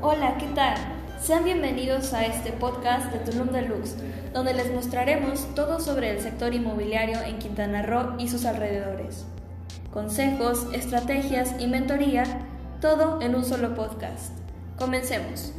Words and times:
Hola, 0.00 0.38
¿qué 0.38 0.46
tal? 0.54 0.76
Sean 1.20 1.42
bienvenidos 1.42 2.12
a 2.12 2.24
este 2.24 2.52
podcast 2.52 3.10
de 3.10 3.18
Tulum 3.18 3.48
Deluxe, 3.48 3.96
donde 4.32 4.54
les 4.54 4.72
mostraremos 4.72 5.52
todo 5.56 5.80
sobre 5.80 6.12
el 6.12 6.20
sector 6.20 6.54
inmobiliario 6.54 7.20
en 7.20 7.40
Quintana 7.40 7.82
Roo 7.82 8.14
y 8.16 8.28
sus 8.28 8.44
alrededores. 8.44 9.24
Consejos, 9.92 10.68
estrategias 10.72 11.52
y 11.58 11.66
mentoría, 11.66 12.22
todo 12.80 13.20
en 13.20 13.34
un 13.34 13.44
solo 13.44 13.74
podcast. 13.74 14.38
Comencemos. 14.78 15.52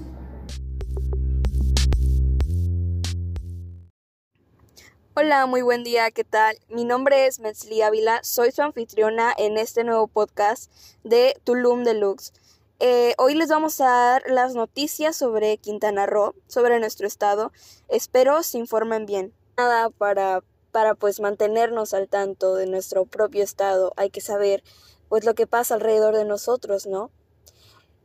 Hola, 5.16 5.48
muy 5.48 5.64
buen 5.64 5.84
día, 5.84 6.12
¿qué 6.12 6.24
tal? 6.24 6.56
Mi 6.70 6.86
nombre 6.86 7.26
es 7.26 7.42
Metzli 7.42 7.82
Ávila, 7.82 8.21
soy 8.24 8.54
su 8.54 8.62
anfitriona 8.62 9.34
en 9.38 9.58
este 9.58 9.84
nuevo 9.84 10.08
podcast 10.08 10.71
de 11.04 11.36
Tulum 11.43 11.84
Deluxe. 11.84 12.32
Eh, 12.79 13.14
hoy 13.18 13.36
les 13.36 13.50
vamos 13.50 13.82
a 13.82 13.89
dar 13.89 14.24
las 14.28 14.56
noticias 14.56 15.15
sobre 15.15 15.57
Quintana 15.57 16.06
Roo, 16.06 16.33
sobre 16.47 16.79
nuestro 16.79 17.07
estado. 17.07 17.51
Espero 17.87 18.42
se 18.43 18.57
informen 18.57 19.06
bien. 19.06 19.33
Nada 19.57 19.89
para, 19.89 20.43
para 20.71 20.96
pues 20.96 21.20
mantenernos 21.20 21.93
al 21.93 22.07
tanto 22.07 22.56
de 22.56 22.68
nuestro 22.68 23.06
propio 23.06 23.43
estado. 23.43 23.93
Hay 23.97 24.10
que 24.10 24.21
saber 24.21 24.64
pues 25.10 25.25
lo 25.25 25.36
que 25.36 25.47
pasa 25.47 25.75
alrededor 25.75 26.15
de 26.15 26.25
nosotros, 26.25 26.87
¿no? 26.87 27.11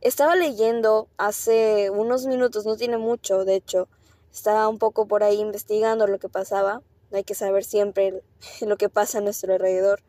Estaba 0.01 0.37
leyendo 0.37 1.09
hace 1.17 1.91
unos 1.91 2.27
minutos, 2.27 2.67
no 2.67 2.77
tiene 2.77 2.99
mucho, 2.99 3.45
de 3.45 3.55
hecho, 3.55 3.89
estaba 4.33 4.69
un 4.69 4.79
poco 4.79 5.07
por 5.07 5.23
ahí 5.23 5.41
investigando 5.41 6.07
lo 6.07 6.19
que 6.19 6.29
pasaba 6.29 6.83
hay 7.17 7.25
que 7.25 7.35
saber 7.35 7.65
siempre 7.65 8.23
lo 8.61 8.77
que 8.77 8.89
pasa 8.89 9.19
a 9.19 9.21
nuestro 9.21 9.53
alrededor. 9.53 10.03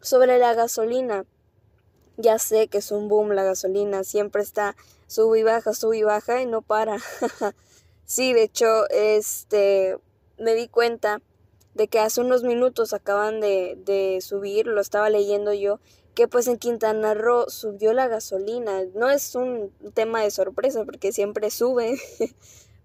Sobre 0.00 0.38
la 0.38 0.54
gasolina, 0.54 1.24
ya 2.16 2.38
sé 2.38 2.68
que 2.68 2.78
es 2.78 2.90
un 2.90 3.08
boom 3.08 3.30
la 3.32 3.44
gasolina, 3.44 4.04
siempre 4.04 4.42
está 4.42 4.76
sube 5.12 5.40
y 5.40 5.42
baja, 5.42 5.74
sube 5.74 5.98
y 5.98 6.02
baja 6.02 6.40
y 6.40 6.46
no 6.46 6.62
para. 6.62 6.96
sí, 8.06 8.32
de 8.32 8.44
hecho, 8.44 8.88
este, 8.90 9.98
me 10.38 10.54
di 10.54 10.68
cuenta 10.68 11.20
de 11.74 11.88
que 11.88 12.00
hace 12.00 12.20
unos 12.20 12.42
minutos 12.42 12.92
acaban 12.92 13.40
de, 13.40 14.18
subir, 14.22 14.66
lo 14.66 14.80
estaba 14.80 15.10
leyendo 15.10 15.52
yo, 15.52 15.80
que 16.14 16.28
pues 16.28 16.46
en 16.46 16.58
Quintana 16.58 17.14
Roo 17.14 17.48
subió 17.48 17.92
la 17.92 18.08
gasolina. 18.08 18.82
No 18.94 19.10
es 19.10 19.34
un 19.34 19.72
tema 19.94 20.22
de 20.22 20.30
sorpresa 20.30 20.84
porque 20.84 21.12
siempre 21.12 21.50
sube, 21.50 21.98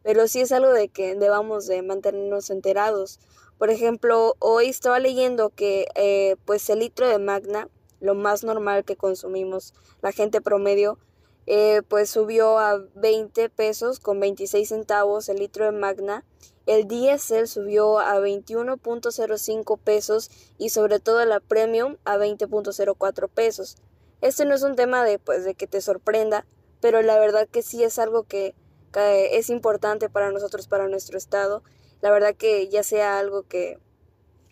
pero 0.03 0.27
sí 0.27 0.41
es 0.41 0.51
algo 0.51 0.71
de 0.71 0.89
que 0.89 1.15
debamos 1.15 1.67
de 1.67 1.81
mantenernos 1.81 2.49
enterados. 2.49 3.19
Por 3.57 3.69
ejemplo, 3.71 4.35
hoy 4.39 4.67
estaba 4.67 4.99
leyendo 4.99 5.49
que 5.49 5.87
eh, 5.95 6.35
pues 6.45 6.69
el 6.69 6.79
litro 6.79 7.07
de 7.07 7.19
Magna, 7.19 7.69
lo 7.99 8.15
más 8.15 8.43
normal 8.43 8.83
que 8.83 8.95
consumimos 8.95 9.73
la 10.01 10.11
gente 10.11 10.41
promedio, 10.41 10.97
eh, 11.45 11.81
pues 11.87 12.09
subió 12.09 12.59
a 12.59 12.77
20 12.95 13.49
pesos 13.49 13.99
con 13.99 14.19
26 14.19 14.67
centavos 14.67 15.29
el 15.29 15.37
litro 15.37 15.65
de 15.65 15.71
Magna. 15.71 16.25
El 16.65 16.87
diésel 16.87 17.47
subió 17.47 17.99
a 17.99 18.19
21.05 18.19 19.79
pesos 19.79 20.29
y 20.57 20.69
sobre 20.69 20.99
todo 20.99 21.23
la 21.25 21.39
premium 21.39 21.95
a 22.03 22.17
20.04 22.17 23.29
pesos. 23.29 23.77
Este 24.19 24.45
no 24.45 24.55
es 24.55 24.63
un 24.63 24.75
tema 24.75 25.05
de 25.05 25.19
pues 25.19 25.45
de 25.45 25.55
que 25.55 25.67
te 25.67 25.79
sorprenda, 25.79 26.45
pero 26.81 27.01
la 27.01 27.17
verdad 27.17 27.47
que 27.47 27.61
sí 27.61 27.83
es 27.83 27.99
algo 27.99 28.23
que 28.23 28.55
es 28.93 29.49
importante 29.49 30.09
para 30.09 30.31
nosotros, 30.31 30.67
para 30.67 30.87
nuestro 30.87 31.17
estado 31.17 31.61
la 32.01 32.11
verdad 32.11 32.35
que 32.35 32.67
ya 32.69 32.83
sea 32.83 33.19
algo 33.19 33.43
que 33.43 33.79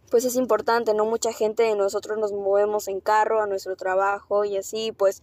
pues 0.10 0.26
es 0.26 0.36
importante, 0.36 0.94
¿no? 0.94 1.06
Mucha 1.06 1.34
gente 1.34 1.64
de 1.64 1.76
nosotros 1.76 2.18
nos 2.18 2.32
movemos 2.32 2.88
en 2.88 3.00
carro 3.00 3.42
a 3.42 3.48
nuestro 3.48 3.76
trabajo 3.76 4.46
y 4.46 4.58
así, 4.58 4.92
pues 4.92 5.22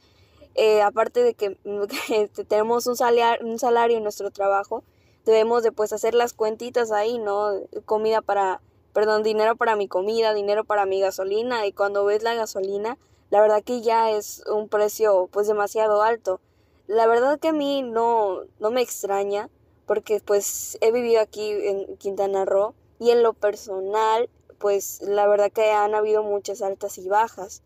eh, 0.54 0.82
aparte 0.82 1.22
de 1.22 1.34
que, 1.34 1.56
este, 2.10 2.44
tenemos 2.44 2.86
un 2.86 2.96
salario, 2.96 3.46
un 3.46 3.58
salario 3.58 3.96
en 3.96 4.02
nuestro 4.02 4.30
trabajo, 4.30 4.82
debemos 5.24 5.62
de 5.62 5.72
pues 5.72 5.92
hacer 5.92 6.14
las 6.14 6.32
cuentitas 6.32 6.90
ahí, 6.90 7.18
¿no? 7.18 7.52
Comida 7.84 8.22
para, 8.22 8.60
perdón, 8.92 9.22
dinero 9.22 9.56
para 9.56 9.76
mi 9.76 9.88
comida, 9.88 10.34
dinero 10.34 10.64
para 10.64 10.86
mi 10.86 11.00
gasolina 11.00 11.66
y 11.66 11.72
cuando 11.72 12.04
ves 12.04 12.22
la 12.22 12.34
gasolina, 12.34 12.98
la 13.30 13.40
verdad 13.40 13.62
que 13.62 13.80
ya 13.80 14.10
es 14.10 14.42
un 14.46 14.68
precio 14.68 15.28
pues 15.32 15.46
demasiado 15.46 16.02
alto. 16.02 16.40
La 16.86 17.06
verdad 17.06 17.38
que 17.38 17.48
a 17.48 17.52
mí 17.52 17.82
no, 17.82 18.40
no 18.58 18.70
me 18.70 18.82
extraña, 18.82 19.48
porque 19.86 20.20
pues 20.20 20.76
he 20.80 20.92
vivido 20.92 21.20
aquí 21.20 21.50
en 21.50 21.96
Quintana 21.96 22.44
Roo 22.44 22.74
y 22.98 23.10
en 23.10 23.22
lo 23.22 23.32
personal 23.32 24.28
pues 24.62 25.02
la 25.02 25.26
verdad 25.26 25.50
que 25.50 25.72
han 25.72 25.94
habido 25.96 26.22
muchas 26.22 26.62
altas 26.62 26.96
y 26.98 27.08
bajas. 27.08 27.62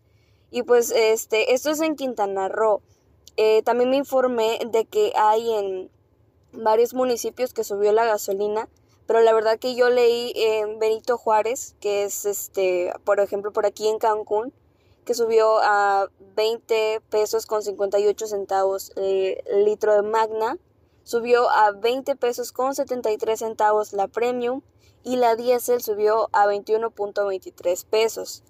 Y 0.49 0.63
pues 0.63 0.91
este, 0.91 1.53
esto 1.53 1.69
es 1.69 1.79
en 1.79 1.95
Quintana 1.95 2.49
Roo. 2.49 2.81
Eh, 3.37 3.61
también 3.61 3.91
me 3.91 3.97
informé 3.97 4.59
de 4.71 4.85
que 4.85 5.13
hay 5.15 5.53
en 5.53 5.91
varios 6.53 6.95
municipios 6.95 7.53
que 7.53 7.63
subió 7.63 7.91
la 7.91 8.05
gasolina, 8.05 8.67
pero 9.05 9.21
la 9.21 9.31
verdad 9.33 9.59
que 9.59 9.75
yo 9.75 9.91
leí 9.91 10.33
en 10.35 10.79
Benito 10.79 11.19
Juárez, 11.19 11.75
que 11.79 12.03
es 12.03 12.25
este, 12.25 12.91
por 13.05 13.19
ejemplo, 13.19 13.53
por 13.53 13.67
aquí 13.67 13.87
en 13.87 13.99
Cancún, 13.99 14.51
que 15.05 15.13
subió 15.13 15.59
a 15.59 16.09
20 16.35 17.01
pesos 17.11 17.45
con 17.45 17.61
58 17.61 18.25
centavos 18.25 18.91
el 18.95 19.65
litro 19.65 19.93
de 19.93 20.01
Magna 20.01 20.57
subió 21.07 21.49
a 21.49 21.71
20 21.71 22.17
pesos 22.17 22.51
con 22.51 22.75
73 22.75 23.39
centavos 23.39 23.93
la 23.93 24.09
premium 24.09 24.61
y 25.07 25.15
la 25.15 25.37
diésel 25.37 25.81
subió 25.81 26.27
a 26.33 26.47
21.23 26.47 27.85
pesos. 27.85 28.43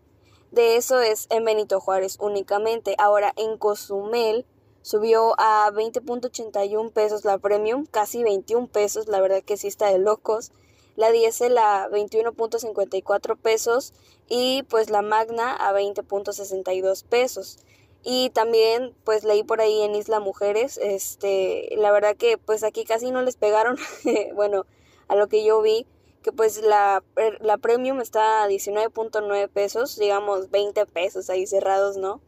De 0.50 0.76
eso 0.76 1.02
es 1.02 1.28
en 1.30 1.46
Benito 1.46 1.80
Juárez 1.80 2.18
únicamente. 2.20 2.96
Ahora 2.98 3.32
en 3.36 3.60
Cozumel 3.60 4.44
subió 4.82 5.40
a 5.40 5.70
20.81 5.72 6.92
pesos 6.94 7.26
la 7.26 7.38
premium, 7.38 7.86
casi 7.86 8.24
21 8.24 8.70
pesos, 8.70 9.08
la 9.08 9.22
verdad 9.22 9.44
que 9.44 9.56
sí 9.56 9.68
está 9.68 9.92
de 9.92 10.00
locos. 10.00 10.52
La 10.96 11.12
diésel 11.12 11.60
a 11.60 11.90
21.54 11.92 13.38
pesos 13.38 13.94
y 14.28 14.64
pues 14.64 14.90
la 14.90 15.04
magna 15.04 15.56
a 15.56 15.72
20.62 15.74 17.04
pesos. 17.04 17.60
Y 18.04 18.32
también 18.32 18.96
pues 19.04 19.24
leí 19.24 19.44
por 19.44 19.62
ahí 19.62 19.84
en 19.84 19.94
Isla 19.94 20.20
Mujeres, 20.20 20.80
este, 20.82 21.70
la 21.78 21.92
verdad 21.92 22.16
que 22.16 22.40
pues 22.40 22.64
aquí 22.64 22.84
casi 22.84 23.12
no 23.12 23.22
les 23.22 23.36
pegaron, 23.36 23.78
bueno, 24.34 24.66
a 25.08 25.16
lo 25.16 25.28
que 25.28 25.44
yo 25.44 25.62
vi, 25.62 25.86
que 26.28 26.34
pues 26.34 26.62
la, 26.62 27.02
la 27.40 27.58
premium 27.58 28.02
está 28.02 28.44
a 28.44 28.50
19.9 28.50 29.48
pesos, 29.48 29.96
digamos 29.96 30.52
20 30.52 30.86
pesos 30.88 31.30
ahí 31.30 31.48
cerrados, 31.48 31.96
¿no? 31.96 32.20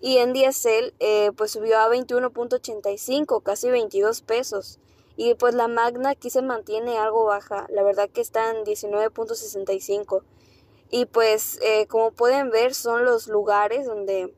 Y 0.00 0.18
en 0.18 0.32
diésel 0.32 0.94
eh, 0.98 1.30
pues 1.36 1.52
subió 1.52 1.78
a 1.78 1.88
21.85, 1.88 3.44
casi 3.44 3.70
22 3.70 4.22
pesos. 4.22 4.80
Y 5.16 5.34
pues 5.34 5.54
la 5.54 5.68
magna 5.68 6.10
aquí 6.10 6.28
se 6.28 6.42
mantiene 6.42 6.98
algo 6.98 7.26
baja, 7.26 7.68
la 7.70 7.84
verdad 7.84 8.10
que 8.12 8.20
está 8.20 8.50
en 8.50 8.64
19.65. 8.64 10.22
Y 10.90 11.06
pues 11.06 11.60
eh, 11.62 11.86
como 11.86 12.10
pueden 12.10 12.50
ver 12.50 12.74
son 12.74 13.04
los 13.04 13.28
lugares 13.28 13.86
donde 13.86 14.34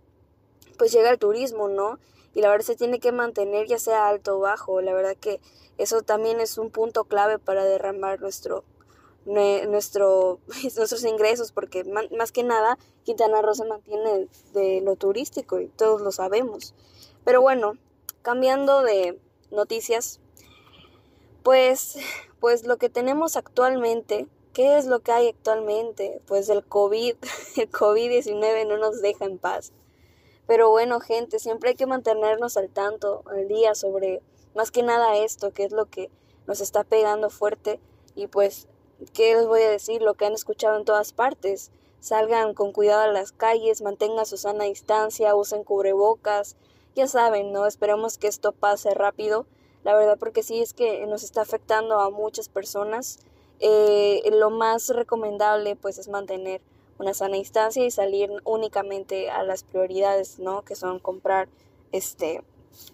pues 0.76 0.92
llega 0.92 1.08
el 1.08 1.18
turismo, 1.18 1.68
¿no? 1.68 1.98
Y 2.34 2.42
la 2.42 2.50
verdad 2.50 2.66
se 2.66 2.76
tiene 2.76 3.00
que 3.00 3.12
mantener 3.12 3.68
ya 3.68 3.78
sea 3.78 4.06
alto 4.06 4.36
o 4.36 4.40
bajo. 4.40 4.82
La 4.82 4.92
verdad 4.92 5.16
que 5.18 5.40
eso 5.78 6.02
también 6.02 6.40
es 6.40 6.58
un 6.58 6.70
punto 6.70 7.04
clave 7.04 7.38
para 7.38 7.64
derramar 7.64 8.20
nuestro, 8.20 8.64
nuestro, 9.28 10.40
nuestros 10.76 11.04
ingresos, 11.04 11.52
porque 11.52 11.84
más 11.84 12.32
que 12.32 12.42
nada 12.42 12.78
Quintana 13.04 13.42
Roo 13.42 13.54
se 13.54 13.64
mantiene 13.64 14.28
de 14.52 14.80
lo 14.80 14.96
turístico 14.96 15.60
y 15.60 15.68
todos 15.68 16.00
lo 16.00 16.12
sabemos. 16.12 16.74
Pero 17.24 17.40
bueno, 17.42 17.74
cambiando 18.22 18.82
de 18.82 19.18
noticias, 19.50 20.20
pues, 21.42 21.98
pues 22.40 22.66
lo 22.66 22.78
que 22.78 22.88
tenemos 22.88 23.36
actualmente, 23.36 24.26
¿qué 24.52 24.78
es 24.78 24.86
lo 24.86 25.00
que 25.00 25.12
hay 25.12 25.28
actualmente? 25.28 26.20
Pues 26.26 26.48
el 26.48 26.64
COVID, 26.64 27.16
el 27.56 27.70
COVID-19 27.70 28.66
no 28.66 28.78
nos 28.78 29.00
deja 29.02 29.24
en 29.24 29.38
paz. 29.38 29.72
Pero 30.46 30.70
bueno, 30.70 31.00
gente, 31.00 31.38
siempre 31.38 31.70
hay 31.70 31.76
que 31.76 31.86
mantenernos 31.86 32.56
al 32.56 32.70
tanto, 32.70 33.22
al 33.26 33.48
día 33.48 33.74
sobre 33.74 34.22
más 34.54 34.70
que 34.70 34.82
nada 34.82 35.16
esto, 35.16 35.52
que 35.52 35.64
es 35.64 35.72
lo 35.72 35.86
que 35.86 36.10
nos 36.46 36.62
está 36.62 36.84
pegando 36.84 37.28
fuerte. 37.28 37.80
Y 38.14 38.26
pues, 38.28 38.66
¿qué 39.12 39.34
les 39.34 39.46
voy 39.46 39.62
a 39.62 39.70
decir? 39.70 40.02
Lo 40.02 40.14
que 40.14 40.26
han 40.26 40.32
escuchado 40.32 40.78
en 40.78 40.84
todas 40.84 41.12
partes. 41.12 41.70
Salgan 42.00 42.54
con 42.54 42.72
cuidado 42.72 43.02
a 43.02 43.12
las 43.12 43.32
calles, 43.32 43.82
mantengan 43.82 44.26
su 44.26 44.36
sana 44.36 44.64
distancia, 44.64 45.34
usen 45.34 45.64
cubrebocas. 45.64 46.56
Ya 46.94 47.06
saben, 47.06 47.52
¿no? 47.52 47.66
Esperemos 47.66 48.18
que 48.18 48.28
esto 48.28 48.52
pase 48.52 48.94
rápido. 48.94 49.46
La 49.84 49.94
verdad, 49.94 50.16
porque 50.18 50.42
sí 50.42 50.60
es 50.60 50.74
que 50.74 51.04
nos 51.06 51.22
está 51.22 51.42
afectando 51.42 52.00
a 52.00 52.10
muchas 52.10 52.48
personas. 52.48 53.18
Eh, 53.60 54.22
lo 54.32 54.50
más 54.50 54.88
recomendable, 54.88 55.76
pues, 55.76 55.98
es 55.98 56.08
mantener 56.08 56.60
una 56.98 57.14
sana 57.14 57.36
instancia 57.36 57.84
y 57.84 57.90
salir 57.90 58.30
únicamente 58.44 59.30
a 59.30 59.42
las 59.42 59.62
prioridades, 59.62 60.38
¿no? 60.38 60.62
Que 60.62 60.74
son 60.74 60.98
comprar 60.98 61.48
este 61.92 62.42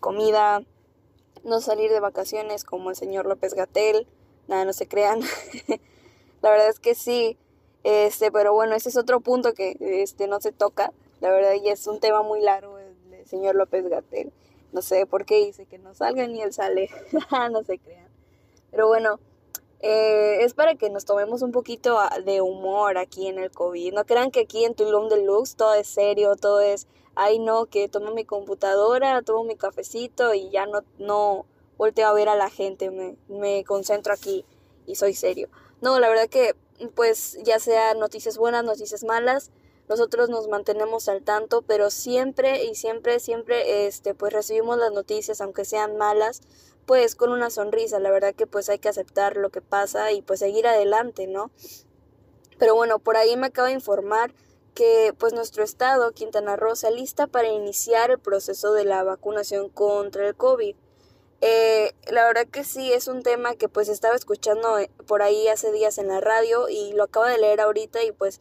comida, 0.00 0.62
no 1.42 1.60
salir 1.60 1.90
de 1.90 2.00
vacaciones 2.00 2.64
como 2.64 2.90
el 2.90 2.96
señor 2.96 3.26
López 3.26 3.54
Gatel, 3.54 4.06
nada, 4.48 4.64
no 4.64 4.72
se 4.72 4.86
crean. 4.86 5.20
la 6.44 6.50
verdad 6.50 6.68
es 6.68 6.78
que 6.78 6.94
sí, 6.94 7.38
este, 7.84 8.30
pero 8.30 8.52
bueno, 8.52 8.74
ese 8.74 8.90
es 8.90 8.98
otro 8.98 9.20
punto 9.20 9.54
que 9.54 9.78
este 9.80 10.28
no 10.28 10.42
se 10.42 10.52
toca. 10.52 10.92
La 11.22 11.30
verdad 11.30 11.54
y 11.54 11.70
es 11.70 11.86
un 11.86 12.00
tema 12.00 12.22
muy 12.22 12.42
largo 12.42 12.76
el, 12.76 12.94
señor 13.24 13.54
López 13.54 13.88
Gatel. 13.88 14.30
No 14.70 14.82
sé 14.82 15.06
por 15.06 15.24
qué 15.24 15.42
dice 15.42 15.64
que 15.64 15.78
no 15.78 15.94
salga 15.94 16.26
ni 16.26 16.42
él 16.42 16.52
sale. 16.52 16.90
no 17.50 17.64
se 17.64 17.78
crean. 17.78 18.10
Pero 18.70 18.88
bueno, 18.88 19.20
eh, 19.80 20.40
es 20.42 20.52
para 20.52 20.74
que 20.74 20.90
nos 20.90 21.06
tomemos 21.06 21.40
un 21.40 21.50
poquito 21.50 21.98
de 22.26 22.42
humor 22.42 22.98
aquí 22.98 23.26
en 23.26 23.38
el 23.38 23.50
COVID. 23.50 23.94
No 23.94 24.04
crean 24.04 24.30
que 24.30 24.40
aquí 24.40 24.66
en 24.66 24.74
Tulum 24.74 25.08
Deluxe 25.08 25.56
todo 25.56 25.72
es 25.72 25.88
serio, 25.88 26.36
todo 26.36 26.60
es, 26.60 26.88
ay 27.14 27.38
no, 27.38 27.64
que 27.64 27.88
tomo 27.88 28.10
mi 28.10 28.26
computadora, 28.26 29.22
tomo 29.22 29.44
mi 29.44 29.56
cafecito 29.56 30.34
y 30.34 30.50
ya 30.50 30.66
no, 30.66 30.82
no 30.98 31.46
volteo 31.78 32.06
a 32.06 32.12
ver 32.12 32.28
a 32.28 32.36
la 32.36 32.50
gente, 32.50 32.90
me, 32.90 33.16
me 33.28 33.64
concentro 33.64 34.12
aquí 34.12 34.44
y 34.86 34.96
soy 34.96 35.14
serio. 35.14 35.48
No, 35.84 36.00
la 36.00 36.08
verdad 36.08 36.30
que 36.30 36.56
pues 36.94 37.36
ya 37.42 37.58
sea 37.58 37.92
noticias 37.92 38.38
buenas, 38.38 38.64
noticias 38.64 39.04
malas, 39.04 39.50
nosotros 39.86 40.30
nos 40.30 40.48
mantenemos 40.48 41.10
al 41.10 41.22
tanto, 41.22 41.60
pero 41.60 41.90
siempre 41.90 42.64
y 42.64 42.74
siempre, 42.74 43.20
siempre, 43.20 43.86
este, 43.86 44.14
pues 44.14 44.32
recibimos 44.32 44.78
las 44.78 44.92
noticias, 44.92 45.42
aunque 45.42 45.66
sean 45.66 45.98
malas, 45.98 46.40
pues 46.86 47.14
con 47.14 47.32
una 47.32 47.50
sonrisa, 47.50 48.00
la 48.00 48.10
verdad 48.10 48.34
que 48.34 48.46
pues 48.46 48.70
hay 48.70 48.78
que 48.78 48.88
aceptar 48.88 49.36
lo 49.36 49.50
que 49.50 49.60
pasa 49.60 50.10
y 50.10 50.22
pues 50.22 50.40
seguir 50.40 50.66
adelante, 50.66 51.26
¿no? 51.26 51.50
Pero 52.58 52.74
bueno, 52.74 52.98
por 52.98 53.18
ahí 53.18 53.36
me 53.36 53.48
acaba 53.48 53.68
de 53.68 53.74
informar 53.74 54.32
que 54.72 55.12
pues 55.18 55.34
nuestro 55.34 55.62
estado, 55.62 56.12
Quintana 56.12 56.56
Roo, 56.56 56.76
se 56.76 56.90
lista 56.92 57.26
para 57.26 57.48
iniciar 57.48 58.10
el 58.10 58.18
proceso 58.18 58.72
de 58.72 58.86
la 58.86 59.04
vacunación 59.04 59.68
contra 59.68 60.26
el 60.26 60.34
COVID. 60.34 60.76
Eh, 61.46 61.92
la 62.10 62.24
verdad 62.24 62.46
que 62.46 62.64
sí, 62.64 62.90
es 62.90 63.06
un 63.06 63.22
tema 63.22 63.54
que 63.54 63.68
pues 63.68 63.90
estaba 63.90 64.14
escuchando 64.14 64.78
eh, 64.78 64.90
por 65.06 65.20
ahí 65.20 65.46
hace 65.48 65.72
días 65.72 65.98
en 65.98 66.08
la 66.08 66.22
radio 66.22 66.70
y 66.70 66.94
lo 66.94 67.04
acabo 67.04 67.26
de 67.26 67.36
leer 67.36 67.60
ahorita 67.60 68.02
y 68.02 68.12
pues 68.12 68.40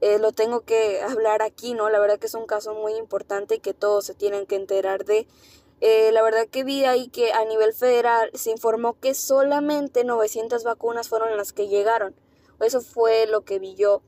eh, 0.00 0.18
lo 0.18 0.32
tengo 0.32 0.60
que 0.60 1.00
hablar 1.02 1.42
aquí, 1.42 1.74
¿no? 1.74 1.88
La 1.88 1.98
verdad 1.98 2.18
que 2.18 2.26
es 2.26 2.34
un 2.34 2.46
caso 2.46 2.74
muy 2.74 2.94
importante 2.94 3.58
que 3.58 3.74
todos 3.74 4.04
se 4.04 4.14
tienen 4.14 4.46
que 4.46 4.56
enterar 4.56 5.04
de. 5.04 5.26
Eh, 5.80 6.12
la 6.12 6.22
verdad 6.22 6.46
que 6.46 6.62
vi 6.62 6.84
ahí 6.84 7.08
que 7.08 7.32
a 7.32 7.44
nivel 7.44 7.72
federal 7.72 8.30
se 8.34 8.50
informó 8.50 9.00
que 9.00 9.14
solamente 9.14 10.04
900 10.04 10.62
vacunas 10.62 11.08
fueron 11.08 11.36
las 11.36 11.52
que 11.52 11.68
llegaron. 11.68 12.14
Eso 12.60 12.80
fue 12.80 13.26
lo 13.26 13.46
que 13.46 13.58
vi 13.58 13.74
yo. 13.74 14.02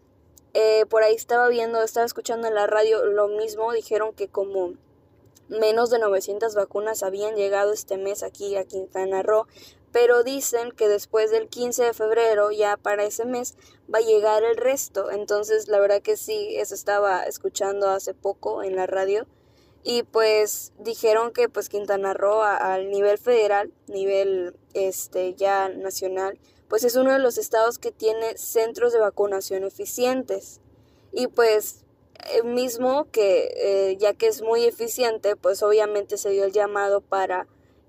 Eh, 0.54 0.86
por 0.86 1.02
ahí 1.02 1.14
estaba 1.14 1.48
viendo, 1.48 1.82
estaba 1.82 2.06
escuchando 2.06 2.46
en 2.46 2.54
la 2.54 2.66
radio 2.66 3.04
lo 3.04 3.28
mismo, 3.28 3.72
dijeron 3.72 4.12
que 4.14 4.28
como 4.28 4.74
menos 5.48 5.90
de 5.90 5.98
900 5.98 6.54
vacunas 6.54 7.02
habían 7.02 7.36
llegado 7.36 7.72
este 7.72 7.96
mes 7.98 8.22
aquí 8.22 8.56
a 8.56 8.64
Quintana 8.64 9.22
Roo, 9.22 9.46
pero 9.92 10.22
dicen 10.22 10.72
que 10.72 10.88
después 10.88 11.30
del 11.30 11.48
15 11.48 11.84
de 11.84 11.94
febrero, 11.94 12.50
ya 12.50 12.76
para 12.76 13.04
ese 13.04 13.24
mes, 13.24 13.56
va 13.92 13.98
a 14.00 14.02
llegar 14.02 14.42
el 14.42 14.56
resto. 14.56 15.10
Entonces, 15.10 15.68
la 15.68 15.80
verdad 15.80 16.02
que 16.02 16.16
sí, 16.16 16.56
eso 16.56 16.74
estaba 16.74 17.22
escuchando 17.22 17.88
hace 17.88 18.12
poco 18.12 18.62
en 18.62 18.76
la 18.76 18.86
radio. 18.86 19.26
Y 19.82 20.02
pues 20.02 20.72
dijeron 20.80 21.32
que 21.32 21.48
pues 21.48 21.68
Quintana 21.68 22.12
Roo 22.12 22.42
al 22.42 22.90
nivel 22.90 23.18
federal, 23.18 23.72
nivel 23.86 24.54
este 24.74 25.34
ya 25.34 25.68
nacional, 25.68 26.38
pues 26.68 26.82
es 26.82 26.96
uno 26.96 27.12
de 27.12 27.20
los 27.20 27.38
estados 27.38 27.78
que 27.78 27.92
tiene 27.92 28.36
centros 28.36 28.92
de 28.92 28.98
vacunación 28.98 29.64
eficientes. 29.64 30.60
Y 31.12 31.28
pues 31.28 31.85
mismo 32.44 33.06
que 33.10 33.52
eh, 33.56 33.96
ya 33.98 34.14
que 34.14 34.26
es 34.26 34.42
muy 34.42 34.64
eficiente, 34.64 35.36
pues 35.36 35.62
obviamente 35.62 36.16
se 36.18 36.30
dio 36.30 36.44
el 36.44 36.52
llamado 36.52 37.00
para 37.00 37.46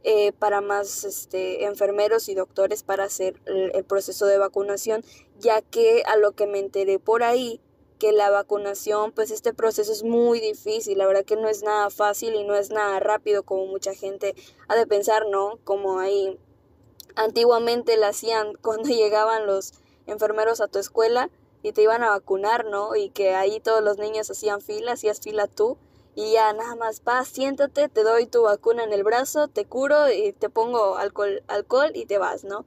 eh, 0.09 0.31
para 0.31 0.61
más 0.61 1.03
este, 1.03 1.65
enfermeros 1.65 2.29
y 2.29 2.33
doctores 2.33 2.81
para 2.81 3.03
hacer 3.03 3.41
el, 3.45 3.83
proceso 3.83 4.25
de 4.25 4.37
vacunación, 4.37 5.03
ya 5.37 5.61
que 5.61 6.03
a 6.05 6.15
lo 6.15 6.31
que 6.31 6.47
me 6.47 6.59
enteré 6.59 6.97
por 6.97 7.23
ahí, 7.23 7.59
que 7.99 8.13
la 8.13 8.29
vacunación, 8.29 9.11
pues 9.11 9.31
este 9.31 9.53
proceso 9.53 9.91
es 9.91 10.03
muy 10.03 10.39
difícil, 10.39 10.99
la 10.99 11.07
verdad 11.07 11.25
que 11.25 11.35
no 11.35 11.49
es 11.49 11.61
nada 11.61 11.89
fácil 11.89 12.35
y 12.35 12.45
no 12.45 12.55
es 12.55 12.69
nada 12.69 13.01
rápido 13.01 13.43
como 13.43 13.65
mucha 13.65 13.93
gente 13.93 14.33
ha 14.69 14.77
de 14.77 14.87
pensar, 14.87 15.25
¿no? 15.27 15.59
Como 15.65 15.99
ahí 15.99 16.39
antiguamente 17.15 17.97
la 17.97 18.07
hacían 18.09 18.53
cuando 18.61 18.87
llegaban 18.87 19.45
los 19.45 19.73
enfermeros 20.05 20.61
a 20.61 20.67
tu 20.67 20.79
escuela 20.79 21.29
y 21.67 21.73
te 21.73 21.81
iban 21.81 22.03
a 22.03 22.09
vacunar, 22.09 22.65
¿no? 22.65 22.95
Y 22.95 23.09
que 23.09 23.35
ahí 23.35 23.59
todos 23.59 23.83
los 23.83 23.97
niños 23.97 24.29
hacían 24.31 24.61
fila, 24.61 24.93
hacías 24.93 25.19
fila 25.19 25.47
tú 25.47 25.77
y 26.15 26.31
ya 26.31 26.51
nada 26.53 26.75
más 26.75 27.03
vas, 27.03 27.27
siéntate, 27.27 27.89
te 27.89 28.03
doy 28.03 28.25
tu 28.25 28.43
vacuna 28.43 28.83
en 28.83 28.93
el 28.93 29.03
brazo, 29.03 29.47
te 29.49 29.65
curo 29.65 30.09
y 30.11 30.31
te 30.33 30.49
pongo 30.49 30.97
alcohol, 30.97 31.43
alcohol 31.47 31.91
y 31.93 32.05
te 32.05 32.17
vas, 32.17 32.43
¿no? 32.43 32.65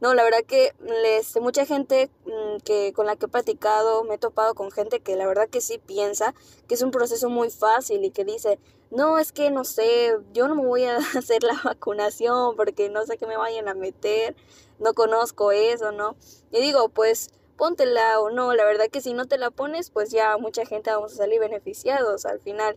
No, 0.00 0.14
la 0.14 0.24
verdad 0.24 0.40
que 0.44 0.74
les, 1.02 1.40
mucha 1.40 1.64
gente 1.64 2.10
mm, 2.26 2.58
que 2.64 2.92
con 2.92 3.06
la 3.06 3.14
que 3.14 3.26
he 3.26 3.28
platicado, 3.28 4.02
me 4.02 4.16
he 4.16 4.18
topado 4.18 4.54
con 4.54 4.72
gente 4.72 4.98
que 4.98 5.14
la 5.14 5.26
verdad 5.26 5.48
que 5.48 5.60
sí 5.60 5.78
piensa 5.78 6.34
que 6.66 6.74
es 6.74 6.82
un 6.82 6.90
proceso 6.90 7.30
muy 7.30 7.50
fácil 7.50 8.04
y 8.04 8.10
que 8.10 8.24
dice, 8.24 8.58
no, 8.90 9.18
es 9.18 9.30
que 9.30 9.52
no 9.52 9.64
sé, 9.64 10.16
yo 10.32 10.48
no 10.48 10.56
me 10.56 10.66
voy 10.66 10.84
a 10.84 10.96
hacer 11.16 11.44
la 11.44 11.58
vacunación 11.62 12.56
porque 12.56 12.90
no 12.90 13.06
sé 13.06 13.16
qué 13.16 13.26
me 13.26 13.36
vayan 13.36 13.68
a 13.68 13.74
meter, 13.74 14.34
no 14.80 14.92
conozco 14.92 15.52
eso, 15.52 15.92
¿no? 15.92 16.16
Y 16.50 16.60
digo, 16.60 16.88
pues 16.88 17.30
póntela 17.56 18.20
o 18.20 18.30
no, 18.30 18.54
la 18.54 18.64
verdad 18.64 18.88
que 18.90 19.00
si 19.00 19.14
no 19.14 19.26
te 19.26 19.38
la 19.38 19.50
pones, 19.50 19.90
pues 19.90 20.10
ya 20.10 20.36
mucha 20.38 20.64
gente 20.64 20.90
vamos 20.90 21.12
a 21.12 21.16
salir 21.16 21.40
beneficiados, 21.40 22.26
al 22.26 22.40
final 22.40 22.76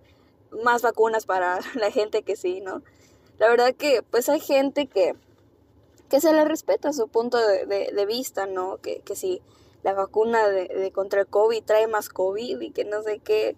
más 0.63 0.81
vacunas 0.81 1.25
para 1.25 1.59
la 1.75 1.91
gente 1.91 2.23
que 2.23 2.35
sí, 2.35 2.61
¿no? 2.61 2.81
La 3.37 3.49
verdad 3.49 3.73
que 3.75 4.01
pues 4.03 4.29
hay 4.29 4.39
gente 4.39 4.87
que, 4.87 5.15
que 6.09 6.21
se 6.21 6.33
le 6.33 6.45
respeta 6.45 6.93
su 6.93 7.07
punto 7.07 7.37
de, 7.37 7.65
de, 7.65 8.05
vista, 8.05 8.45
¿no? 8.45 8.77
Que, 8.77 9.01
que 9.01 9.15
si 9.15 9.41
la 9.83 9.93
vacuna 9.93 10.47
de, 10.47 10.67
de, 10.67 10.91
contra 10.91 11.21
el 11.21 11.27
COVID 11.27 11.63
trae 11.63 11.87
más 11.87 12.09
COVID 12.09 12.61
y 12.61 12.71
que 12.71 12.85
no 12.85 13.03
sé 13.03 13.19
qué, 13.19 13.57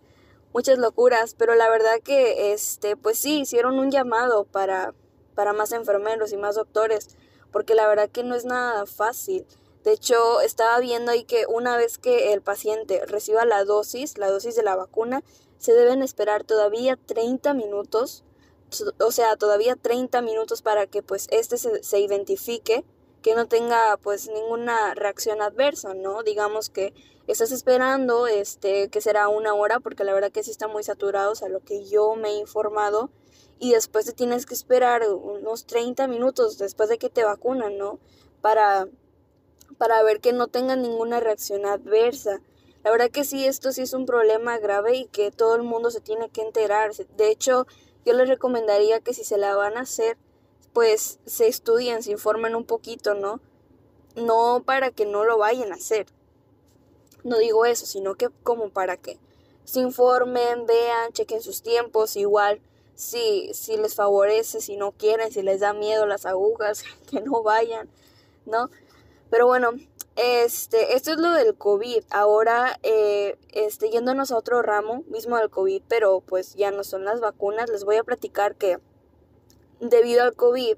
muchas 0.53 0.79
locuras, 0.79 1.35
pero 1.35 1.53
la 1.55 1.69
verdad 1.69 1.99
que 2.03 2.53
este 2.53 2.95
pues 2.97 3.19
sí 3.19 3.41
hicieron 3.41 3.77
un 3.77 3.91
llamado 3.91 4.45
para 4.45 4.93
para 5.37 5.53
más 5.53 5.71
enfermeros 5.71 6.33
y 6.33 6.37
más 6.37 6.55
doctores, 6.55 7.15
porque 7.51 7.75
la 7.75 7.87
verdad 7.87 8.09
que 8.09 8.23
no 8.23 8.33
es 8.33 8.43
nada 8.43 8.87
fácil. 8.87 9.45
De 9.83 9.93
hecho, 9.93 10.41
estaba 10.41 10.79
viendo 10.79 11.11
ahí 11.11 11.23
que 11.23 11.45
una 11.47 11.77
vez 11.77 11.97
que 11.97 12.33
el 12.33 12.41
paciente 12.41 13.05
reciba 13.05 13.45
la 13.45 13.63
dosis, 13.63 14.17
la 14.17 14.29
dosis 14.29 14.55
de 14.55 14.63
la 14.63 14.75
vacuna, 14.75 15.23
se 15.57 15.73
deben 15.73 16.03
esperar 16.03 16.43
todavía 16.43 16.97
30 17.05 17.53
minutos, 17.53 18.23
o 18.99 19.11
sea, 19.11 19.35
todavía 19.37 19.75
30 19.75 20.21
minutos 20.21 20.61
para 20.61 20.87
que 20.87 21.01
pues 21.01 21.27
este 21.31 21.57
se, 21.57 21.83
se 21.83 21.99
identifique, 21.99 22.83
que 23.21 23.33
no 23.33 23.47
tenga 23.47 23.97
pues 23.97 24.27
ninguna 24.27 24.93
reacción 24.93 25.41
adversa, 25.41 25.93
¿no? 25.93 26.23
Digamos 26.23 26.69
que 26.69 26.93
estás 27.27 27.51
esperando, 27.51 28.27
este, 28.27 28.89
que 28.89 29.01
será 29.01 29.27
una 29.27 29.53
hora, 29.53 29.79
porque 29.79 30.03
la 30.03 30.13
verdad 30.13 30.31
que 30.31 30.43
sí 30.43 30.51
están 30.51 30.71
muy 30.71 30.83
saturados 30.83 31.43
a 31.43 31.49
lo 31.49 31.59
que 31.59 31.85
yo 31.85 32.15
me 32.15 32.29
he 32.29 32.37
informado, 32.37 33.09
y 33.59 33.73
después 33.73 34.05
te 34.05 34.13
tienes 34.13 34.45
que 34.45 34.53
esperar 34.53 35.03
unos 35.09 35.65
30 35.65 36.07
minutos 36.07 36.57
después 36.57 36.89
de 36.89 36.97
que 36.97 37.09
te 37.09 37.23
vacunan, 37.23 37.77
¿no? 37.77 37.99
Para 38.41 38.87
para 39.77 40.01
ver 40.03 40.19
que 40.19 40.33
no 40.33 40.47
tengan 40.47 40.81
ninguna 40.81 41.19
reacción 41.19 41.65
adversa. 41.65 42.41
La 42.83 42.91
verdad 42.91 43.11
que 43.11 43.23
sí, 43.23 43.45
esto 43.45 43.71
sí 43.71 43.81
es 43.81 43.93
un 43.93 44.05
problema 44.05 44.59
grave 44.59 44.95
y 44.95 45.05
que 45.05 45.31
todo 45.31 45.55
el 45.55 45.63
mundo 45.63 45.91
se 45.91 46.01
tiene 46.01 46.29
que 46.29 46.41
enterar. 46.41 46.93
De 46.95 47.29
hecho, 47.29 47.67
yo 48.05 48.13
les 48.13 48.29
recomendaría 48.29 48.99
que 49.01 49.13
si 49.13 49.23
se 49.23 49.37
la 49.37 49.55
van 49.55 49.77
a 49.77 49.81
hacer, 49.81 50.17
pues 50.73 51.19
se 51.25 51.47
estudien, 51.47 52.03
se 52.03 52.11
informen 52.11 52.55
un 52.55 52.63
poquito, 52.63 53.13
¿no? 53.13 53.41
No 54.15 54.63
para 54.65 54.91
que 54.91 55.05
no 55.05 55.25
lo 55.25 55.37
vayan 55.37 55.71
a 55.71 55.75
hacer. 55.75 56.07
No 57.23 57.37
digo 57.39 57.65
eso, 57.65 57.85
sino 57.85 58.15
que 58.15 58.29
como 58.43 58.69
para 58.69 58.95
que 58.97 59.19
se 59.65 59.81
informen, 59.81 60.65
vean, 60.65 61.11
chequen 61.11 61.41
sus 61.41 61.61
tiempos, 61.61 62.15
igual 62.15 62.61
si, 62.95 63.53
si 63.53 63.75
les 63.75 63.95
favorece, 63.95 64.61
si 64.61 64.77
no 64.77 64.91
quieren, 64.91 65.31
si 65.31 65.41
les 65.41 65.59
da 65.59 65.73
miedo 65.73 66.05
las 66.05 66.25
agujas, 66.25 66.83
que 67.11 67.21
no 67.21 67.43
vayan, 67.43 67.89
¿no? 68.45 68.69
Pero 69.29 69.45
bueno, 69.45 69.71
este, 70.15 70.95
esto 70.95 71.11
es 71.11 71.17
lo 71.17 71.31
del 71.31 71.55
COVID. 71.55 72.03
Ahora, 72.09 72.79
eh, 72.83 73.37
este, 73.53 73.89
yéndonos 73.89 74.31
a 74.31 74.37
otro 74.37 74.61
ramo, 74.61 75.03
mismo 75.07 75.37
del 75.37 75.49
COVID, 75.49 75.83
pero 75.87 76.21
pues 76.21 76.55
ya 76.55 76.71
no 76.71 76.83
son 76.83 77.05
las 77.05 77.19
vacunas, 77.19 77.69
les 77.69 77.83
voy 77.83 77.97
a 77.97 78.03
platicar 78.03 78.55
que 78.55 78.79
debido 79.79 80.23
al 80.23 80.35
COVID, 80.35 80.77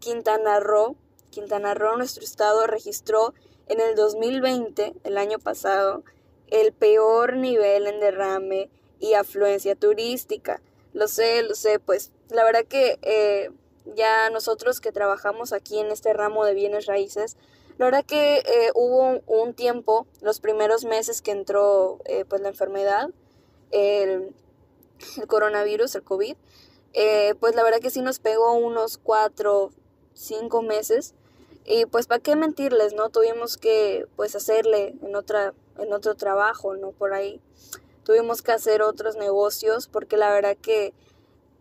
Quintana 0.00 0.60
Roo, 0.60 0.96
Quintana 1.30 1.74
Roo, 1.74 1.96
nuestro 1.96 2.24
estado, 2.24 2.66
registró 2.66 3.34
en 3.68 3.80
el 3.80 3.94
2020, 3.94 4.94
el 5.04 5.18
año 5.18 5.38
pasado, 5.38 6.02
el 6.48 6.72
peor 6.72 7.36
nivel 7.36 7.86
en 7.86 8.00
derrame 8.00 8.70
y 8.98 9.14
afluencia 9.14 9.74
turística. 9.74 10.60
Lo 10.92 11.08
sé, 11.08 11.42
lo 11.42 11.54
sé, 11.54 11.78
pues 11.78 12.12
la 12.30 12.44
verdad 12.44 12.64
que 12.64 12.98
eh, 13.02 13.50
ya 13.94 14.30
nosotros 14.30 14.80
que 14.80 14.92
trabajamos 14.92 15.52
aquí 15.52 15.78
en 15.78 15.90
este 15.90 16.12
ramo 16.12 16.44
de 16.44 16.54
bienes 16.54 16.86
raíces, 16.86 17.36
la 17.78 17.84
verdad 17.84 18.04
que 18.04 18.38
eh, 18.38 18.70
hubo 18.74 19.20
un, 19.26 19.54
tiempo, 19.54 20.06
los 20.22 20.40
primeros 20.40 20.84
meses 20.84 21.20
que 21.20 21.30
entró 21.30 21.98
eh, 22.06 22.24
pues 22.26 22.40
la 22.40 22.48
enfermedad, 22.48 23.10
el, 23.70 24.34
coronavirus, 25.26 25.94
el 25.94 26.02
COVID, 26.02 26.36
eh, 26.94 27.34
pues 27.38 27.54
la 27.54 27.62
verdad 27.62 27.80
que 27.80 27.90
sí 27.90 28.00
nos 28.00 28.18
pegó 28.18 28.54
unos 28.54 28.98
cuatro, 28.98 29.70
cinco 30.14 30.62
meses. 30.62 31.14
Y 31.66 31.84
pues 31.84 32.06
para 32.06 32.22
qué 32.22 32.36
mentirles, 32.36 32.94
¿no? 32.94 33.10
Tuvimos 33.10 33.56
que 33.56 34.06
pues 34.16 34.36
hacerle 34.36 34.94
en 35.02 35.16
otra, 35.16 35.52
en 35.78 35.92
otro 35.92 36.14
trabajo, 36.14 36.76
¿no? 36.76 36.92
Por 36.92 37.12
ahí. 37.12 37.40
Tuvimos 38.04 38.40
que 38.40 38.52
hacer 38.52 38.82
otros 38.82 39.16
negocios 39.16 39.88
porque 39.88 40.16
la 40.16 40.32
verdad 40.32 40.56
que 40.56 40.94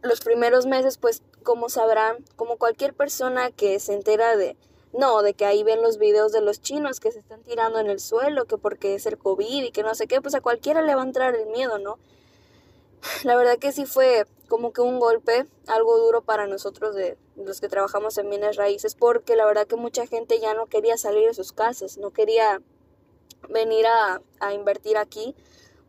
los 0.03 0.21
primeros 0.21 0.67
meses, 0.67 0.97
pues 0.97 1.23
como 1.43 1.69
sabrán, 1.69 2.23
como 2.35 2.57
cualquier 2.57 2.93
persona 2.93 3.49
que 3.49 3.79
se 3.79 3.93
entera 3.93 4.37
de, 4.37 4.55
no, 4.97 5.21
de 5.21 5.33
que 5.33 5.45
ahí 5.45 5.63
ven 5.63 5.81
los 5.81 5.97
videos 5.97 6.31
de 6.31 6.41
los 6.41 6.61
chinos 6.61 6.99
que 6.99 7.11
se 7.11 7.19
están 7.19 7.43
tirando 7.43 7.79
en 7.79 7.87
el 7.87 7.99
suelo, 7.99 8.45
que 8.45 8.57
porque 8.57 8.95
es 8.95 9.05
el 9.05 9.17
COVID 9.17 9.63
y 9.63 9.71
que 9.71 9.83
no 9.83 9.95
sé 9.95 10.07
qué, 10.07 10.21
pues 10.21 10.35
a 10.35 10.41
cualquiera 10.41 10.81
le 10.81 10.95
va 10.95 11.01
a 11.01 11.05
entrar 11.05 11.35
el 11.35 11.47
miedo, 11.47 11.79
¿no? 11.79 11.97
La 13.23 13.35
verdad 13.35 13.57
que 13.57 13.71
sí 13.71 13.85
fue 13.85 14.25
como 14.47 14.73
que 14.73 14.81
un 14.81 14.99
golpe, 14.99 15.47
algo 15.67 15.97
duro 15.97 16.21
para 16.21 16.47
nosotros 16.47 16.95
de 16.95 17.17
los 17.35 17.59
que 17.59 17.69
trabajamos 17.69 18.17
en 18.17 18.29
bienes 18.29 18.55
raíces, 18.55 18.95
porque 18.95 19.35
la 19.35 19.45
verdad 19.45 19.67
que 19.67 19.75
mucha 19.75 20.07
gente 20.07 20.39
ya 20.39 20.53
no 20.53 20.67
quería 20.67 20.97
salir 20.97 21.27
de 21.27 21.33
sus 21.33 21.51
casas, 21.51 21.97
no 21.97 22.11
quería 22.11 22.61
venir 23.49 23.85
a, 23.87 24.21
a 24.39 24.53
invertir 24.53 24.97
aquí, 24.97 25.35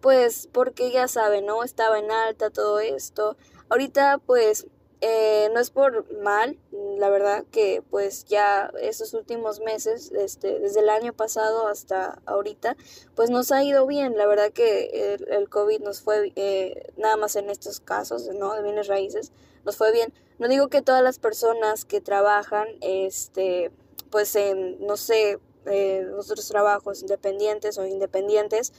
pues 0.01 0.49
porque 0.53 0.91
ya 0.91 1.09
saben, 1.09 1.47
¿no? 1.47 1.63
Estaba 1.63 1.99
en 1.99 2.11
alta 2.11 2.51
todo 2.51 2.81
esto. 2.81 3.37
Ahorita 3.69 4.19
pues 4.25 4.67
eh, 5.01 5.51
no 5.53 5.61
es 5.61 5.71
por 5.71 6.11
mal, 6.23 6.59
la 6.73 7.11
verdad 7.11 7.45
que 7.51 7.83
pues 7.91 8.25
ya 8.25 8.73
estos 8.81 9.13
últimos 9.13 9.61
meses, 9.61 10.11
este, 10.13 10.59
desde 10.59 10.81
el 10.81 10.89
año 10.89 11.13
pasado 11.13 11.69
hasta 11.69 12.23
ahorita, 12.25 12.77
pues 13.15 13.29
nos 13.29 13.53
ha 13.53 13.63
ido 13.63 13.87
bien. 13.87 14.17
La 14.17 14.27
verdad 14.27 14.53
que 14.53 15.15
el, 15.15 15.29
el 15.29 15.49
COVID 15.51 15.81
nos 15.81 16.01
fue, 16.01 16.33
eh, 16.37 16.93
nada 16.97 17.17
más 17.17 17.37
en 17.37 17.51
estos 17.51 17.81
casos, 17.81 18.29
¿no? 18.29 18.55
De 18.55 18.63
bienes 18.63 18.87
raíces, 18.87 19.33
nos 19.65 19.77
fue 19.77 19.93
bien. 19.93 20.15
No 20.39 20.49
digo 20.49 20.69
que 20.69 20.83
todas 20.83 21.03
las 21.03 21.19
personas 21.19 21.85
que 21.85 22.01
trabajan, 22.01 22.67
este, 22.81 23.71
pues 24.11 24.35
en, 24.37 24.85
no 24.87 24.97
sé, 24.97 25.39
eh, 25.67 26.07
otros 26.19 26.49
trabajos 26.49 27.03
independientes 27.03 27.77
o 27.77 27.87
independientes, 27.87 28.73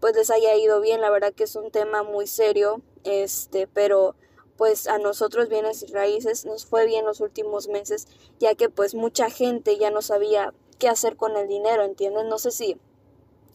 pues 0.00 0.16
les 0.16 0.30
haya 0.30 0.56
ido 0.56 0.80
bien. 0.80 1.00
La 1.00 1.10
verdad 1.10 1.32
que 1.32 1.44
es 1.44 1.54
un 1.54 1.70
tema 1.70 2.02
muy 2.02 2.26
serio, 2.26 2.80
este, 3.04 3.66
pero 3.68 4.14
pues 4.60 4.88
a 4.88 4.98
nosotros 4.98 5.48
bienes 5.48 5.82
y 5.82 5.86
raíces 5.86 6.44
nos 6.44 6.66
fue 6.66 6.84
bien 6.84 7.06
los 7.06 7.22
últimos 7.22 7.68
meses, 7.68 8.06
ya 8.40 8.54
que 8.54 8.68
pues 8.68 8.94
mucha 8.94 9.30
gente 9.30 9.78
ya 9.78 9.90
no 9.90 10.02
sabía 10.02 10.52
qué 10.78 10.86
hacer 10.86 11.16
con 11.16 11.34
el 11.38 11.48
dinero, 11.48 11.82
¿entienden? 11.82 12.28
No 12.28 12.36
sé 12.36 12.50
si, 12.50 12.76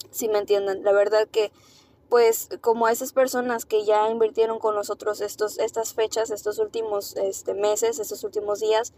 si 0.09 0.27
me 0.27 0.39
entienden. 0.39 0.83
La 0.83 0.93
verdad 0.93 1.27
que 1.31 1.51
pues 2.09 2.49
como 2.59 2.87
esas 2.87 3.13
personas 3.13 3.65
que 3.65 3.85
ya 3.85 4.09
invirtieron 4.09 4.57
con 4.57 4.73
nosotros 4.73 5.21
estos, 5.21 5.59
estas 5.59 5.93
fechas, 5.93 6.31
estos 6.31 6.57
últimos 6.57 7.15
este, 7.17 7.53
meses, 7.53 7.99
estos 7.99 8.23
últimos 8.23 8.59
días, 8.59 8.91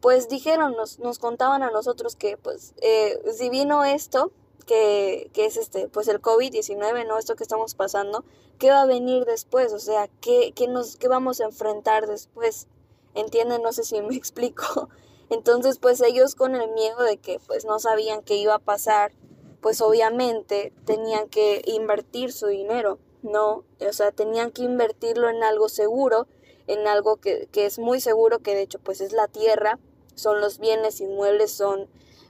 pues 0.00 0.30
dijeron, 0.30 0.74
nos, 0.78 0.98
nos 0.98 1.18
contaban 1.18 1.62
a 1.62 1.70
nosotros 1.70 2.16
que 2.16 2.38
pues 2.38 2.72
eh, 2.80 3.20
si 3.36 3.50
vino 3.50 3.84
esto, 3.84 4.32
que, 4.64 5.30
que, 5.32 5.46
es 5.46 5.56
este, 5.56 5.88
pues 5.88 6.08
el 6.08 6.20
COVID-19, 6.20 7.06
¿no? 7.06 7.18
Esto 7.18 7.36
que 7.36 7.42
estamos 7.42 7.74
pasando, 7.74 8.24
¿qué 8.58 8.70
va 8.70 8.82
a 8.82 8.86
venir 8.86 9.24
después? 9.24 9.72
O 9.72 9.78
sea, 9.78 10.08
¿qué, 10.20 10.52
qué, 10.54 10.68
nos, 10.68 10.96
qué 10.96 11.08
vamos 11.08 11.40
a 11.40 11.44
enfrentar 11.44 12.06
después? 12.06 12.66
¿Entienden? 13.14 13.62
No 13.62 13.72
sé 13.72 13.84
si 13.84 14.00
me 14.00 14.14
explico. 14.16 14.88
Entonces, 15.30 15.78
pues 15.78 16.00
ellos 16.00 16.34
con 16.34 16.56
el 16.56 16.70
miedo 16.72 17.02
de 17.02 17.16
que 17.16 17.38
pues 17.46 17.64
no 17.64 17.78
sabían 17.78 18.22
qué 18.22 18.36
iba 18.36 18.54
a 18.54 18.58
pasar, 18.58 19.12
pues 19.60 19.80
obviamente 19.80 20.72
tenían 20.84 21.28
que 21.28 21.62
invertir 21.66 22.32
su 22.32 22.46
dinero, 22.46 22.98
¿no? 23.22 23.64
O 23.86 23.92
sea, 23.92 24.10
tenían 24.10 24.50
que 24.50 24.62
invertirlo 24.62 25.28
en 25.28 25.42
algo 25.44 25.68
seguro, 25.68 26.26
en 26.66 26.86
algo 26.86 27.16
que, 27.16 27.48
que 27.52 27.66
es 27.66 27.78
muy 27.78 28.00
seguro, 28.00 28.40
que 28.40 28.54
de 28.54 28.62
hecho 28.62 28.78
pues 28.78 29.00
es 29.00 29.12
la 29.12 29.28
tierra, 29.28 29.78
son 30.14 30.40
los 30.40 30.58
bienes 30.58 31.00
inmuebles, 31.00 31.52
son 31.52 31.88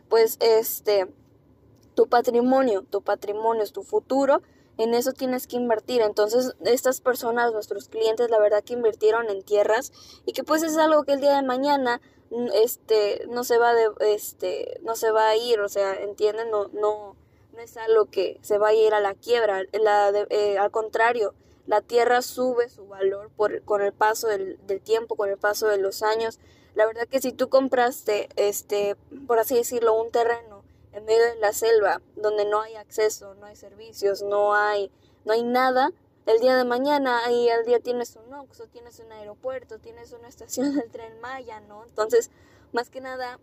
pues 0.09 0.37
este 0.41 1.07
tu 1.95 2.09
patrimonio, 2.09 2.85
tu 2.89 3.03
patrimonio 3.03 3.63
es 3.63 3.73
tu 3.73 3.83
futuro, 3.83 4.43
en 4.79 4.95
eso 4.95 5.13
tienes 5.13 5.47
que 5.47 5.57
invertir. 5.57 6.01
Entonces, 6.01 6.55
estas 6.65 7.01
personas, 7.01 7.53
nuestros 7.53 7.89
clientes, 7.89 8.31
la 8.31 8.39
verdad 8.39 8.65
que 8.65 8.73
invirtieron 8.75 9.29
en 9.29 9.43
tierras 9.43 9.93
y 10.25 10.33
que 10.33 10.45
pues 10.45 10.63
es 10.63 10.77
algo 10.77 11.05
que 11.05 11.13
el 11.13 11.21
día 11.21 11.37
de 11.37 11.43
mañana 11.43 12.01
mm, 12.31 12.49
este 12.55 13.27
no 13.29 13.45
se 13.45 13.59
va 13.59 13.75
de 13.75 13.89
este 14.01 14.81
no 14.83 14.97
se 14.97 15.11
va 15.11 15.29
a 15.29 15.37
ir, 15.37 15.61
o 15.61 15.69
sea, 15.69 15.95
entienden, 15.95 16.51
no 16.51 16.69
no 16.69 17.17
no 17.53 17.61
es 17.61 17.77
algo 17.77 18.07
que 18.07 18.39
se 18.43 18.59
vaya 18.59 18.81
a 18.81 18.87
ir 18.87 18.95
a 18.95 19.01
la 19.01 19.15
quiebra, 19.15 19.63
la 19.73 20.11
eh, 20.31 20.57
al 20.59 20.71
contrario, 20.71 21.35
la 21.67 21.83
tierra 21.83 22.23
sube 22.23 22.69
su 22.69 22.87
valor 22.87 23.31
por, 23.37 23.63
con 23.63 23.83
el 23.83 23.93
paso 23.93 24.29
del, 24.29 24.59
del 24.67 24.81
tiempo, 24.81 25.15
con 25.15 25.29
el 25.29 25.39
paso 25.39 25.69
de 25.69 25.79
los 25.79 26.03
años. 26.03 26.41
La 26.75 26.87
verdad 26.87 27.07
que 27.07 27.21
si 27.21 27.33
tú 27.33 27.49
compraste, 27.49 28.29
este, 28.37 28.97
por 29.27 29.39
así 29.39 29.55
decirlo, 29.55 29.95
un 29.95 30.11
terreno 30.11 30.50
en 30.93 31.05
medio 31.05 31.25
de 31.25 31.37
la 31.37 31.53
selva, 31.53 32.01
donde 32.17 32.45
no 32.45 32.61
hay 32.61 32.77
acceso, 32.77 33.35
no 33.35 33.47
hay 33.47 33.57
servicios, 33.57 34.23
no 34.23 34.55
hay, 34.55 34.91
no 35.25 35.33
hay 35.33 35.43
nada, 35.43 35.93
el 36.27 36.39
día 36.41 36.57
de 36.57 36.65
mañana 36.65 37.25
ahí 37.25 37.49
al 37.49 37.65
día 37.65 37.81
tienes 37.81 38.17
un 38.17 38.33
Oxxo, 38.35 38.67
tienes 38.67 39.01
un 39.01 39.11
aeropuerto, 39.11 39.79
tienes 39.79 40.13
una 40.13 40.29
estación 40.29 40.77
del 40.77 40.91
tren 40.91 41.21
Maya, 41.21 41.61
¿no? 41.61 41.85
Entonces, 41.85 42.31
más 42.73 42.91
que 42.91 43.01
nada, 43.01 43.39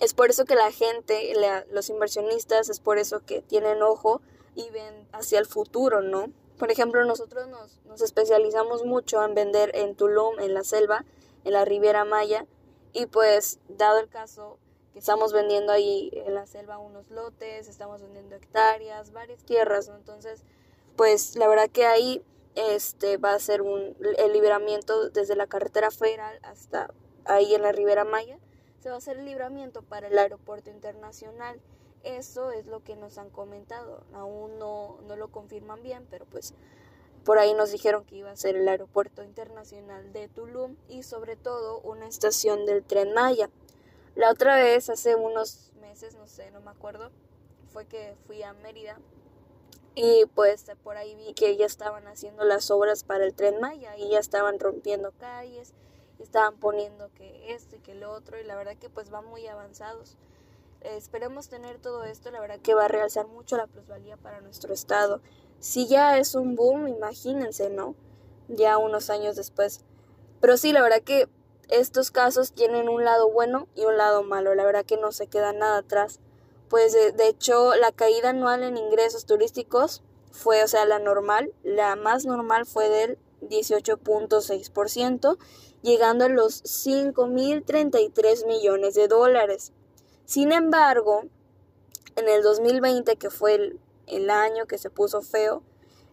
es 0.00 0.14
por 0.14 0.30
eso 0.30 0.44
que 0.44 0.54
la 0.54 0.70
gente, 0.70 1.32
los 1.70 1.88
inversionistas, 1.88 2.68
es 2.68 2.80
por 2.80 2.98
eso 2.98 3.24
que 3.24 3.42
tienen 3.42 3.82
ojo 3.82 4.20
y 4.54 4.68
ven 4.70 5.08
hacia 5.12 5.38
el 5.38 5.46
futuro, 5.46 6.02
¿no? 6.02 6.30
Por 6.58 6.70
ejemplo, 6.70 7.04
nosotros 7.04 7.48
nos, 7.48 7.80
nos 7.84 8.00
especializamos 8.02 8.84
mucho 8.84 9.24
en 9.24 9.34
vender 9.34 9.72
en 9.74 9.94
Tulum, 9.94 10.38
en 10.38 10.54
la 10.54 10.64
selva, 10.64 11.04
en 11.44 11.52
la 11.52 11.64
Riviera 11.64 12.04
Maya, 12.04 12.46
y 12.92 13.06
pues, 13.06 13.58
dado 13.68 13.98
el 13.98 14.08
caso, 14.08 14.58
estamos 14.96 15.32
vendiendo 15.32 15.72
ahí 15.72 16.10
en 16.12 16.34
la 16.34 16.46
selva 16.46 16.78
unos 16.78 17.10
lotes, 17.10 17.68
estamos 17.68 18.00
vendiendo 18.02 18.34
hectáreas, 18.34 19.12
varias 19.12 19.44
tierras. 19.44 19.88
Entonces, 19.88 20.42
pues 20.96 21.36
la 21.36 21.48
verdad 21.48 21.68
que 21.70 21.86
ahí 21.86 22.22
este 22.54 23.18
va 23.18 23.34
a 23.34 23.38
ser 23.38 23.62
un 23.62 23.96
el 24.18 24.32
libramiento 24.32 25.10
desde 25.10 25.36
la 25.36 25.46
carretera 25.46 25.90
federal 25.90 26.38
hasta 26.42 26.92
ahí 27.26 27.54
en 27.54 27.62
la 27.62 27.72
Ribera 27.72 28.04
Maya, 28.04 28.38
se 28.80 28.88
va 28.88 28.94
a 28.94 28.98
hacer 28.98 29.18
el 29.18 29.26
libramiento 29.26 29.82
para 29.82 30.08
el 30.08 30.18
aeropuerto 30.18 30.70
internacional. 30.70 31.60
Eso 32.02 32.52
es 32.52 32.66
lo 32.66 32.84
que 32.84 32.94
nos 32.94 33.18
han 33.18 33.30
comentado. 33.30 34.04
Aún 34.14 34.58
no, 34.58 34.98
no 35.08 35.16
lo 35.16 35.28
confirman 35.32 35.82
bien, 35.82 36.06
pero 36.08 36.24
pues 36.24 36.54
por 37.24 37.40
ahí 37.40 37.52
nos 37.54 37.72
dijeron 37.72 38.04
que 38.04 38.14
iba 38.14 38.30
a 38.30 38.36
ser 38.36 38.54
el 38.54 38.68
aeropuerto 38.68 39.24
internacional 39.24 40.12
de 40.12 40.28
Tulum 40.28 40.76
y 40.88 41.02
sobre 41.02 41.34
todo 41.34 41.80
una 41.80 42.06
estación 42.06 42.64
del 42.64 42.84
tren 42.84 43.12
Maya. 43.12 43.50
La 44.16 44.30
otra 44.30 44.56
vez, 44.56 44.88
hace 44.88 45.14
unos 45.14 45.72
meses, 45.78 46.14
no 46.14 46.26
sé, 46.26 46.50
no 46.50 46.62
me 46.62 46.70
acuerdo, 46.70 47.10
fue 47.70 47.84
que 47.84 48.14
fui 48.26 48.42
a 48.42 48.54
Mérida 48.54 48.98
y 49.94 50.24
pues 50.34 50.64
por 50.82 50.96
ahí 50.96 51.14
vi 51.16 51.34
que 51.34 51.54
ya 51.58 51.66
estaban 51.66 52.06
haciendo 52.06 52.44
las 52.44 52.70
obras 52.70 53.04
para 53.04 53.26
el 53.26 53.34
tren 53.34 53.60
Maya 53.60 53.94
y 53.98 54.08
ya 54.08 54.18
estaban 54.18 54.58
rompiendo 54.58 55.12
calles, 55.18 55.74
estaban 56.18 56.56
poniendo 56.56 57.10
que 57.12 57.52
esto 57.52 57.76
y 57.76 57.80
que 57.80 57.94
lo 57.94 58.10
otro 58.10 58.40
y 58.40 58.44
la 58.44 58.56
verdad 58.56 58.76
que 58.78 58.88
pues 58.88 59.10
van 59.10 59.26
muy 59.26 59.46
avanzados. 59.48 60.16
esperemos 60.80 61.50
tener 61.50 61.78
todo 61.78 62.04
esto, 62.04 62.30
la 62.30 62.40
verdad 62.40 62.58
que 62.60 62.72
va 62.72 62.86
a 62.86 62.88
realzar 62.88 63.26
mucho 63.26 63.58
la 63.58 63.66
plusvalía 63.66 64.16
para 64.16 64.40
nuestro 64.40 64.72
estado. 64.72 65.20
Si 65.60 65.88
ya 65.88 66.16
es 66.16 66.34
un 66.34 66.54
boom, 66.56 66.88
imagínense, 66.88 67.68
¿no? 67.68 67.94
Ya 68.48 68.78
unos 68.78 69.10
años 69.10 69.36
después. 69.36 69.80
Pero 70.40 70.56
sí, 70.56 70.72
la 70.72 70.80
verdad 70.80 71.02
que 71.02 71.28
estos 71.68 72.10
casos 72.10 72.52
tienen 72.52 72.88
un 72.88 73.04
lado 73.04 73.30
bueno 73.30 73.66
y 73.74 73.84
un 73.84 73.96
lado 73.96 74.22
malo, 74.22 74.54
la 74.54 74.64
verdad 74.64 74.84
que 74.84 74.96
no 74.96 75.12
se 75.12 75.26
queda 75.26 75.52
nada 75.52 75.78
atrás. 75.78 76.20
Pues 76.68 76.92
de, 76.92 77.28
hecho 77.28 77.74
la 77.76 77.92
caída 77.92 78.30
anual 78.30 78.62
en 78.62 78.76
ingresos 78.76 79.26
turísticos 79.26 80.02
fue, 80.32 80.64
o 80.64 80.68
sea, 80.68 80.84
la 80.84 80.98
normal, 80.98 81.52
la 81.62 81.96
más 81.96 82.26
normal 82.26 82.66
fue 82.66 82.88
del 82.88 83.18
18.6%, 83.42 85.38
llegando 85.82 86.24
a 86.24 86.28
los 86.28 86.64
5.033 86.64 88.46
millones 88.46 88.94
de 88.94 89.08
dólares. 89.08 89.72
Sin 90.24 90.52
embargo, 90.52 91.24
en 92.16 92.28
el 92.28 92.42
2020, 92.42 93.16
que 93.16 93.30
fue 93.30 93.54
el, 93.54 93.80
el 94.06 94.30
año 94.30 94.66
que 94.66 94.78
se 94.78 94.90
puso 94.90 95.22
feo, 95.22 95.62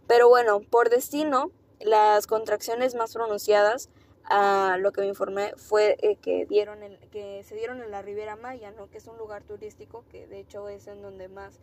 Pero 0.06 0.28
bueno, 0.28 0.60
por 0.60 0.90
destino, 0.90 1.52
las 1.80 2.26
contracciones 2.26 2.94
más 2.94 3.12
pronunciadas 3.12 3.90
a 4.26 4.76
lo 4.78 4.92
que 4.92 5.00
me 5.02 5.08
informé 5.08 5.52
fue 5.56 5.96
eh, 6.00 6.16
que 6.16 6.46
dieron 6.46 6.78
que 7.10 7.42
se 7.44 7.54
dieron 7.54 7.82
en 7.82 7.90
la 7.90 8.00
Riviera 8.02 8.36
Maya, 8.36 8.70
¿no? 8.70 8.88
Que 8.90 8.98
es 8.98 9.06
un 9.06 9.16
lugar 9.18 9.42
turístico 9.44 10.04
que 10.10 10.26
de 10.26 10.40
hecho 10.40 10.68
es 10.68 10.86
en 10.86 11.00
donde 11.02 11.28
más 11.28 11.60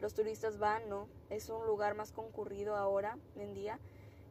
los 0.00 0.14
turistas 0.14 0.58
van, 0.58 0.88
¿no? 0.88 1.08
Es 1.30 1.48
un 1.48 1.64
lugar 1.66 1.94
más 1.94 2.12
concurrido 2.12 2.76
ahora 2.76 3.16
en 3.36 3.54
día, 3.54 3.78